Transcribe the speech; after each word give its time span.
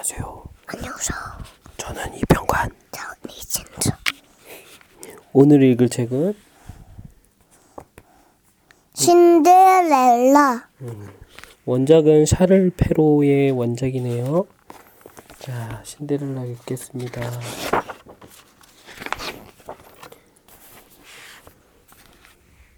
안녕하세요. 0.00 0.44
안녕하세요. 0.66 1.18
저는 1.76 2.16
이병관. 2.16 2.70
저 2.90 3.02
리진트. 3.22 3.90
오늘 5.34 5.62
읽을 5.62 5.90
책은 5.90 6.34
신데렐라. 8.94 10.68
원작은 11.66 12.24
샤를 12.24 12.72
페로의 12.74 13.50
원작이네요. 13.50 14.46
자, 15.38 15.82
신데렐라 15.84 16.46
읽겠습니다. 16.46 17.20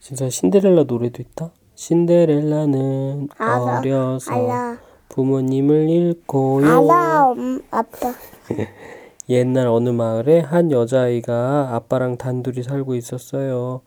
진짜 0.01 0.29
신데렐라 0.29 0.83
노래도 0.89 1.23
있다? 1.23 1.53
신데렐라는 1.77 3.29
알아, 3.39 3.79
어려서 3.79 4.33
알아. 4.33 4.92
부모님을 5.13 5.91
잃고요. 5.91 6.67
알아, 6.67 7.27
엄, 7.29 7.61
아빠. 7.71 8.15
옛날 9.29 9.69
어느 9.69 9.91
마을에 9.91 10.41
한 10.41 10.73
여자아이가 10.73 11.71
아빠랑 11.75 12.17
단둘이 12.17 12.63
살고 12.63 12.95
있었어요. 12.97 13.83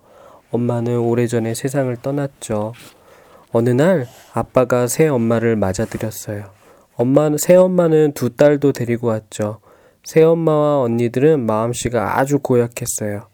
엄마는 0.51 0.99
오래전에 0.99 1.53
세상을 1.53 1.93
떠났죠. 2.01 2.73
어느 3.51 3.69
날 3.71 4.07
아빠가 4.33 4.87
새 4.87 5.07
엄마를 5.07 5.55
맞아들였어요. 5.55 6.45
엄마는 6.95 7.37
새 7.37 7.55
엄마는 7.55 8.13
두 8.13 8.35
딸도 8.35 8.71
데리고 8.71 9.07
왔죠. 9.07 9.59
새 10.03 10.21
엄마와 10.21 10.81
언니들은 10.81 11.45
마음씨가 11.45 12.19
아주 12.19 12.39
고약했어요. 12.39 13.27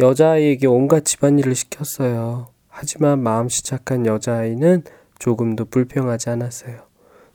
여자아이에게 0.00 0.66
온갖 0.66 1.04
집안일을 1.04 1.54
시켰어요. 1.54 2.48
하지만 2.68 3.20
마음씨 3.22 3.62
착한 3.62 4.06
여자아이는 4.06 4.84
조금도 5.18 5.66
불평하지 5.66 6.30
않았어요. 6.30 6.88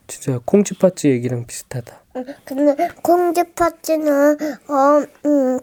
진짜 0.08 0.40
콩쥐팥쥐 0.46 1.10
얘기랑 1.10 1.46
비슷하다. 1.46 2.02
근데 2.46 2.90
콩쥐 3.02 3.44
파찌는 3.56 4.38
어, 4.70 5.06
음, 5.26 5.60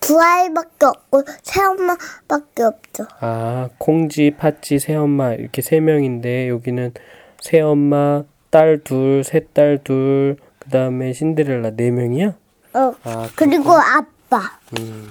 두 0.00 0.20
아이밖에 0.20 0.86
없고 0.86 1.24
새 1.42 1.62
엄마밖에 1.62 2.62
없죠. 2.62 3.06
아, 3.20 3.68
콩쥐, 3.78 4.34
팥쥐, 4.38 4.78
새엄마 4.78 5.34
이렇게 5.34 5.62
세 5.62 5.80
명인데 5.80 6.48
여기는 6.48 6.92
새엄마, 7.40 8.24
딸 8.50 8.82
둘, 8.82 9.24
새딸 9.24 9.80
둘, 9.84 10.36
그 10.58 10.70
다음에 10.70 11.12
신데렐라 11.12 11.70
네 11.76 11.90
명이야? 11.90 12.34
어, 12.74 12.94
아, 13.04 13.28
그리고 13.36 13.72
아빠. 13.72 14.58
음. 14.78 15.08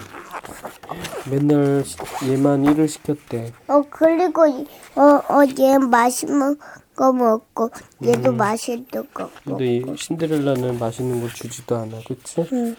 맨날 1.29 1.83
시- 1.85 1.97
얘만 2.29 2.65
일을 2.65 2.87
시켰대. 2.87 3.51
어, 3.67 3.81
그리고 3.89 4.45
이- 4.47 4.65
어, 4.95 5.01
어, 5.01 5.41
얘 5.59 5.77
맛있는 5.77 6.57
거 6.95 7.11
먹고 7.13 7.69
얘도 8.05 8.33
맛있는 8.33 8.85
거 9.13 9.23
먹고. 9.23 9.31
근데 9.45 9.77
이 9.77 9.83
신데렐라는 9.95 10.77
맛있는 10.79 11.21
거 11.21 11.27
주지도 11.27 11.75
않아, 11.77 11.97
그치? 12.07 12.45
응. 12.53 12.75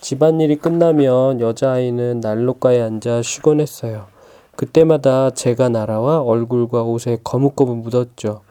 집안일이 0.00 0.56
끝나면 0.56 1.40
여자아이는 1.40 2.20
난로가에 2.20 2.80
앉아 2.82 3.22
쉬곤 3.22 3.60
했어요. 3.60 4.06
그때마다 4.56 5.30
재가 5.30 5.68
날아와 5.68 6.20
얼굴과 6.22 6.82
옷에 6.82 7.18
거뭇거뭇 7.22 7.76
묻었죠. 7.76 8.42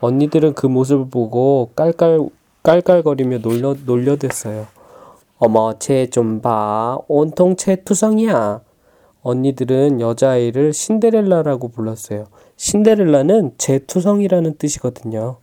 언니들은 0.00 0.54
그 0.54 0.66
모습을 0.66 1.08
보고 1.08 1.70
깔깔, 1.76 2.28
깔깔거리며 2.62 3.38
놀려, 3.38 3.74
놀려댔어요. 3.86 4.66
어머, 5.38 5.78
쟤 5.78 6.06
좀 6.08 6.40
봐. 6.40 6.98
온통 7.08 7.56
채투성이야. 7.56 8.60
언니들은 9.22 10.00
여자아이를 10.00 10.72
신데렐라라고 10.72 11.68
불렀어요. 11.68 12.26
신데렐라는 12.56 13.54
제투성이라는 13.58 14.56
뜻이거든요. 14.56 15.38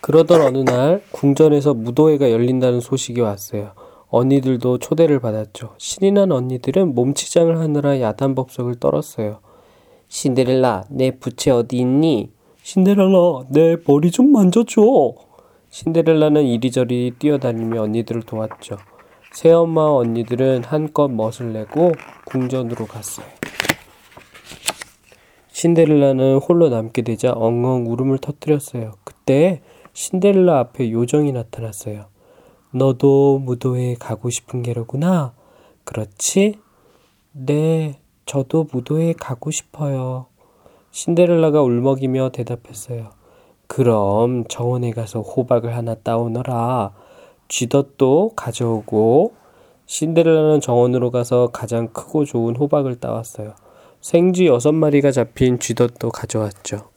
그러던 0.00 0.40
어느 0.42 0.58
날 0.58 1.02
궁전에서 1.12 1.74
무도회가 1.74 2.30
열린다는 2.30 2.80
소식이 2.80 3.20
왔어요. 3.20 3.72
언니들도 4.08 4.78
초대를 4.78 5.18
받았죠. 5.18 5.74
신이 5.78 6.12
난 6.12 6.30
언니들은 6.30 6.94
몸치장을 6.94 7.58
하느라 7.58 8.00
야단법석을 8.00 8.76
떨었어요. 8.76 9.40
신데렐라, 10.08 10.84
내 10.90 11.10
부채 11.18 11.50
어디 11.50 11.78
있니? 11.78 12.30
신데렐라, 12.64 13.44
내 13.50 13.76
머리 13.86 14.10
좀 14.10 14.32
만져줘. 14.32 14.80
신데렐라는 15.68 16.44
이리저리 16.44 17.12
뛰어다니며 17.18 17.82
언니들을 17.82 18.22
도왔죠. 18.22 18.78
새엄마와 19.34 19.98
언니들은 19.98 20.64
한껏 20.64 21.10
멋을 21.10 21.52
내고 21.52 21.92
궁전으로 22.24 22.86
갔어요. 22.86 23.26
신데렐라는 25.48 26.38
홀로 26.38 26.70
남게 26.70 27.02
되자 27.02 27.32
엉엉 27.32 27.86
울음을 27.86 28.16
터뜨렸어요. 28.16 28.94
그때 29.04 29.60
신데렐라 29.92 30.58
앞에 30.60 30.90
요정이 30.90 31.32
나타났어요. 31.32 32.06
너도 32.70 33.40
무도회에 33.40 33.96
가고 33.96 34.30
싶은 34.30 34.62
게로구나. 34.62 35.34
그렇지? 35.84 36.58
네, 37.32 38.00
저도 38.24 38.68
무도회에 38.72 39.12
가고 39.12 39.50
싶어요. 39.50 40.28
신데렐라가 40.94 41.60
울먹이며 41.60 42.30
대답했어요. 42.30 43.10
그럼 43.66 44.44
정원에 44.46 44.92
가서 44.92 45.22
호박을 45.22 45.74
하나 45.74 45.96
따오너라. 45.96 46.92
쥐덫도 47.48 48.34
가져오고 48.36 49.32
신데렐라는 49.86 50.60
정원으로 50.60 51.10
가서 51.10 51.48
가장 51.48 51.88
크고 51.88 52.24
좋은 52.24 52.54
호박을 52.54 53.00
따왔어요. 53.00 53.54
생쥐 54.00 54.46
여섯 54.46 54.70
마리가 54.70 55.10
잡힌 55.10 55.58
쥐덫도 55.58 56.10
가져왔죠. 56.10 56.90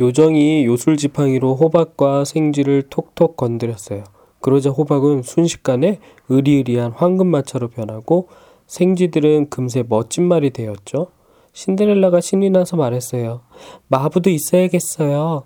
요정이 0.00 0.66
요술 0.66 0.96
지팡이로 0.96 1.54
호박과 1.54 2.24
생쥐를 2.24 2.88
톡톡 2.90 3.36
건드렸어요. 3.36 4.02
그러자 4.40 4.70
호박은 4.70 5.22
순식간에 5.22 6.00
으리으리한 6.32 6.90
황금마차로 6.90 7.68
변하고 7.68 8.26
생쥐들은 8.72 9.50
금세 9.50 9.84
멋진 9.86 10.26
말이 10.26 10.48
되었죠. 10.48 11.08
신데렐라가 11.52 12.22
신이 12.22 12.48
나서 12.48 12.78
말했어요. 12.78 13.42
마부도 13.88 14.30
있어야겠어요. 14.30 15.44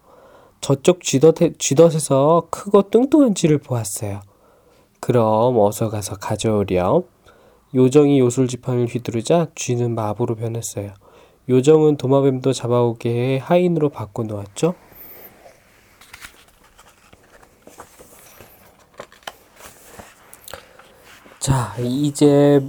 저쪽 0.60 1.02
쥐덫에, 1.02 1.54
쥐덫에서 1.58 2.46
크고 2.52 2.88
뚱뚱한 2.88 3.34
쥐를 3.34 3.58
보았어요. 3.58 4.20
그럼 5.00 5.58
어서 5.58 5.90
가서 5.90 6.14
가져오렴. 6.14 7.02
요정이 7.74 8.20
요술 8.20 8.46
지팡이를 8.46 8.86
휘두르자 8.86 9.48
쥐는 9.56 9.96
마부로 9.96 10.36
변했어요. 10.36 10.92
요정은 11.48 11.96
도마뱀도 11.96 12.52
잡아오게 12.52 13.10
해 13.10 13.38
하인으로 13.42 13.88
바꿔 13.88 14.22
놓았죠. 14.22 14.74
자, 21.40 21.74
이제 21.80 22.60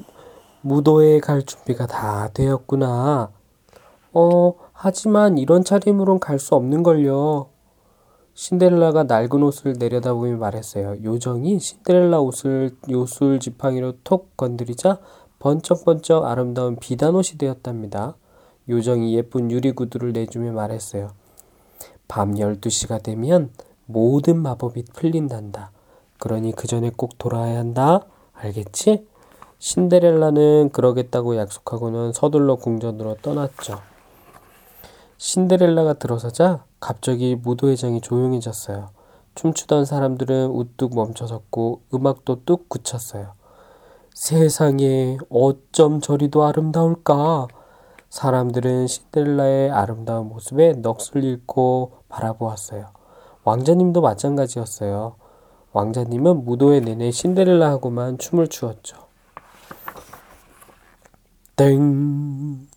무도회에 0.61 1.19
갈 1.19 1.43
준비가 1.43 1.87
다 1.87 2.29
되었구나. 2.33 3.29
어, 4.13 4.53
하지만 4.73 5.37
이런 5.37 5.63
차림으론 5.63 6.19
갈 6.19 6.39
수 6.39 6.55
없는걸요. 6.55 7.47
신데렐라가 8.33 9.03
낡은 9.03 9.41
옷을 9.41 9.73
내려다보며 9.79 10.37
말했어요. 10.37 10.97
요정이 11.03 11.59
신데렐라 11.59 12.19
옷을 12.19 12.75
요술 12.89 13.39
지팡이로 13.39 13.93
톡 14.03 14.37
건드리자 14.37 14.99
번쩍번쩍 15.39 16.25
아름다운 16.25 16.75
비단옷이 16.75 17.39
되었답니다. 17.39 18.15
요정이 18.69 19.15
예쁜 19.15 19.49
유리구두를 19.49 20.13
내주며 20.13 20.51
말했어요. 20.51 21.09
밤 22.07 22.35
12시가 22.35 23.01
되면 23.01 23.51
모든 23.85 24.41
마법이 24.41 24.83
풀린단다. 24.93 25.71
그러니 26.19 26.51
그 26.53 26.67
전에 26.67 26.91
꼭 26.95 27.17
돌아야 27.17 27.57
한다. 27.57 28.01
알겠지? 28.33 29.07
신데렐라는 29.59 30.69
그러겠다고 30.71 31.35
약속하고는 31.35 32.13
서둘러 32.13 32.55
궁전으로 32.55 33.15
떠났죠. 33.21 33.79
신데렐라가 35.17 35.93
들어서자 35.93 36.63
갑자기 36.79 37.35
무도회장이 37.35 38.01
조용해졌어요. 38.01 38.89
춤추던 39.33 39.85
사람들은 39.85 40.47
우뚝 40.51 40.95
멈춰섰고 40.95 41.81
음악도 41.93 42.43
뚝 42.45 42.69
굳혔어요. 42.69 43.33
세상에 44.13 45.17
어쩜 45.29 46.01
저리도 46.01 46.43
아름다울까? 46.43 47.47
사람들은 48.09 48.87
신데렐라의 48.87 49.71
아름다운 49.71 50.29
모습에 50.29 50.73
넋을 50.73 51.23
잃고 51.23 51.93
바라보았어요. 52.09 52.87
왕자님도 53.43 54.01
마찬가지였어요. 54.01 55.15
왕자님은 55.73 56.45
무도회 56.45 56.79
내내 56.79 57.11
신데렐라하고만 57.11 58.17
춤을 58.17 58.47
추었죠. 58.47 59.06
땡, 61.57 62.67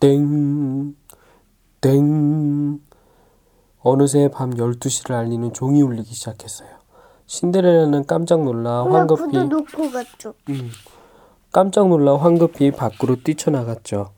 땡, 0.00 0.96
땡. 1.80 2.80
어느새 3.78 4.28
밤 4.28 4.50
12시를 4.50 5.12
알리는 5.12 5.52
종이 5.52 5.82
울리기 5.82 6.12
시작했어요. 6.12 6.68
신데렐라는 7.26 8.06
깜짝 8.06 8.42
놀라 8.42 8.84
황급히 8.86 9.38
놓고 9.38 9.90
갔죠. 9.92 10.34
음, 10.48 10.68
깜짝 11.52 11.86
놀라 11.86 12.16
황급히 12.16 12.72
밖으로 12.72 13.22
뛰쳐나갔죠. 13.22 14.10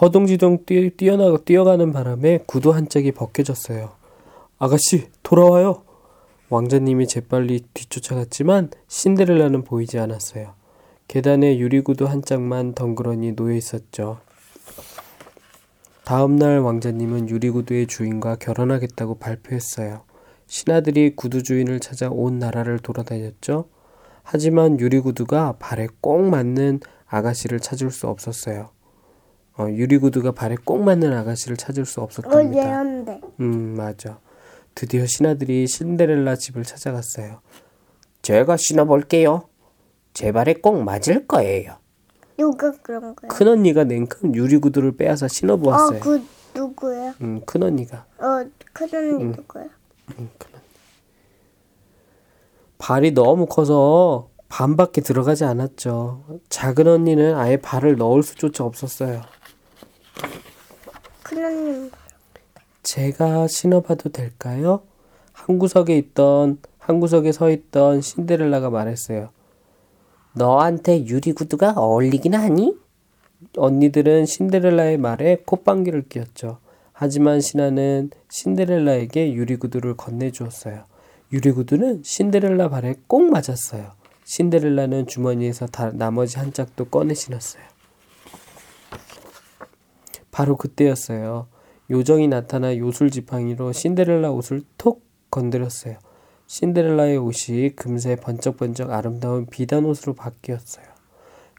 허둥지둥 0.00 0.64
뛰, 0.64 0.96
뛰어나, 0.96 1.36
뛰어가는 1.36 1.92
바람에 1.92 2.44
구두 2.46 2.72
한 2.72 2.88
짝이 2.88 3.12
벗겨졌어요. 3.12 3.90
아가씨, 4.58 5.10
돌아와요! 5.22 5.82
왕자님이 6.48 7.06
재빨리 7.06 7.66
뒤쫓아갔지만 7.74 8.70
신데렐라는 8.88 9.64
보이지 9.64 9.98
않았어요. 9.98 10.54
계단에 11.10 11.58
유리구두 11.58 12.04
한 12.04 12.22
짝만 12.22 12.74
덩그러니 12.74 13.34
놓여 13.34 13.56
있었죠. 13.56 14.20
다음 16.04 16.36
날 16.36 16.60
왕자님은 16.60 17.28
유리구두의 17.28 17.88
주인과 17.88 18.36
결혼하겠다고 18.36 19.18
발표했어요. 19.18 20.02
신하들이 20.46 21.16
구두 21.16 21.42
주인을 21.42 21.80
찾아 21.80 22.08
온 22.10 22.38
나라를 22.38 22.78
돌아다녔죠. 22.78 23.68
하지만 24.22 24.78
유리구두가 24.78 25.56
발에 25.58 25.88
꼭 26.00 26.28
맞는 26.28 26.78
아가씨를 27.08 27.58
찾을 27.58 27.90
수 27.90 28.06
없었어요. 28.06 28.70
어, 29.58 29.66
유리구두가 29.68 30.30
발에 30.30 30.54
꼭 30.64 30.84
맞는 30.84 31.12
아가씨를 31.12 31.56
찾을 31.56 31.86
수 31.86 32.02
어, 32.02 32.04
없었답니다. 32.04 32.56
얘한데. 32.56 33.20
음, 33.40 33.74
맞아. 33.74 34.20
드디어 34.76 35.06
신하들이 35.06 35.66
신데렐라 35.66 36.36
집을 36.36 36.62
찾아갔어요. 36.62 37.40
제가 38.22 38.56
신어볼게요. 38.56 39.49
제 40.12 40.32
발에 40.32 40.54
꼭 40.54 40.82
맞을 40.82 41.26
거예요. 41.26 41.76
누가 42.36 42.72
그런 42.82 43.14
거야? 43.14 43.28
큰 43.28 43.48
언니가 43.48 43.84
냉큼 43.84 44.34
유리구두를 44.34 44.96
빼앗아 44.96 45.28
신어보았어요. 45.28 45.98
어, 45.98 46.00
그 46.02 46.22
누구야? 46.54 47.14
음, 47.20 47.40
큰 47.44 47.62
언니가. 47.62 48.06
어, 48.18 48.44
큰 48.72 48.88
언니 48.94 49.24
누구야? 49.24 49.64
음, 50.18 50.30
큰 50.38 50.50
언니. 50.54 50.64
발이 52.78 53.12
너무 53.12 53.46
커서 53.46 54.30
반밖에 54.48 55.00
들어가지 55.02 55.44
않았죠. 55.44 56.40
작은 56.48 56.86
언니는 56.88 57.36
아예 57.36 57.56
발을 57.58 57.96
넣을 57.96 58.22
수조차 58.22 58.64
없었어요. 58.64 59.20
큰 61.22 61.44
언니. 61.44 61.90
제가 62.82 63.46
신어봐도 63.46 64.08
될까요? 64.08 64.82
한 65.32 65.58
구석에 65.58 65.96
있던 65.98 66.58
한 66.78 67.00
구석에 67.00 67.32
서 67.32 67.50
있던 67.50 68.00
신데렐라가 68.00 68.70
말했어요. 68.70 69.28
너한테 70.40 71.04
유리구두가 71.04 71.74
어울리긴 71.76 72.34
하니? 72.34 72.74
언니들은 73.58 74.24
신데렐라의 74.24 74.96
말에 74.96 75.42
콧방귀를 75.44 76.04
뀌었죠. 76.08 76.60
하지만 76.94 77.42
신하는 77.42 78.10
신데렐라에게 78.30 79.34
유리구두를 79.34 79.98
건네주었어요. 79.98 80.84
유리구두는 81.30 82.02
신데렐라 82.04 82.70
발에 82.70 82.94
꼭 83.06 83.30
맞았어요. 83.30 83.92
신데렐라는 84.24 85.06
주머니에서 85.06 85.66
다, 85.66 85.90
나머지 85.92 86.38
한 86.38 86.54
짝도 86.54 86.86
꺼내 86.86 87.12
신었어요. 87.12 87.62
바로 90.30 90.56
그때였어요. 90.56 91.48
요정이 91.90 92.28
나타나 92.28 92.74
요술 92.78 93.10
지팡이로 93.10 93.72
신데렐라 93.72 94.30
옷을 94.30 94.62
톡 94.78 95.04
건드렸어요. 95.30 95.98
신데렐라의 96.50 97.16
옷이 97.16 97.70
금세 97.76 98.16
번쩍번쩍 98.16 98.90
아름다운 98.90 99.46
비단 99.46 99.84
옷으로 99.84 100.14
바뀌었어요. 100.14 100.84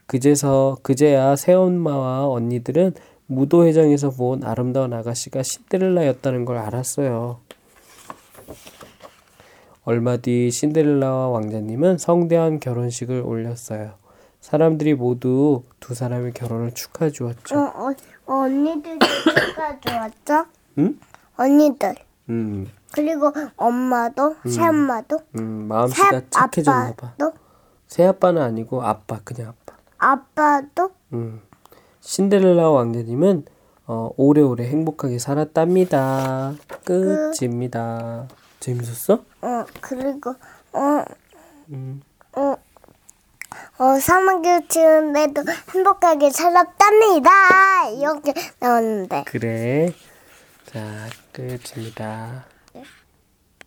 그제서 0.04 0.76
그제야 0.82 1.34
새엄마와 1.34 2.28
언니들은 2.28 2.92
무도회장에서 3.24 4.10
본 4.10 4.44
아름다운 4.44 4.92
아가씨가 4.92 5.42
신데렐라였다는 5.44 6.44
걸 6.44 6.58
알았어요. 6.58 7.40
얼마 9.84 10.18
뒤 10.18 10.50
신데렐라와 10.50 11.28
왕자님은 11.28 11.96
성대한 11.96 12.60
결혼식을 12.60 13.22
올렸어요. 13.24 13.94
사람들이 14.42 14.92
모두 14.92 15.62
두 15.80 15.94
사람의 15.94 16.34
결혼을 16.34 16.72
축하해 16.74 17.08
어, 17.08 17.12
주었죠. 17.12 17.58
어, 17.58 17.94
언니들 18.26 18.98
누가 18.98 19.80
좋았죠? 19.80 20.46
응? 20.76 20.98
언니들. 21.38 21.94
음, 22.28 22.68
그리고 22.92 23.32
엄마도, 23.56 24.36
새엄마도, 24.48 25.20
음, 25.38 25.68
마음씨가 25.68 26.22
착해졌나 26.30 26.94
봐. 26.94 27.12
새아빠도, 27.16 27.32
새아빠는 27.88 28.42
아니고 28.42 28.82
아빠, 28.82 29.20
그냥 29.24 29.50
아빠. 29.50 29.76
아빠도, 29.98 30.90
음. 31.12 31.42
신데렐라 32.00 32.70
왕자님은 32.70 33.44
어, 33.86 34.10
오래오래 34.16 34.64
행복하게 34.68 35.18
살았답니다. 35.18 36.54
끝입니다. 36.84 38.28
재밌었어? 38.60 39.14
어, 39.42 39.64
그리고, 39.80 40.34
어, 40.72 41.04
음. 41.70 42.00
어, 42.34 42.54
어, 43.78 43.98
사막을 43.98 44.68
치는데도 44.68 45.42
행복하게 45.74 46.30
살았답니다. 46.30 47.88
이렇게 47.90 48.32
나왔는데. 48.60 49.24
그래. 49.26 49.92
자, 50.66 50.80
끝입니다. 51.32 52.44